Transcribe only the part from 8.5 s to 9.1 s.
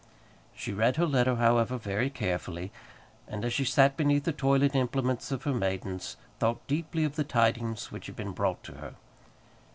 to her.